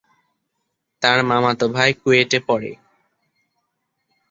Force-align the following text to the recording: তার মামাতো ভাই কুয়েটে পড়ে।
তার 1.01 1.19
মামাতো 1.23 1.65
ভাই 1.69 1.89
কুয়েটে 2.01 2.39
পড়ে। 2.47 2.71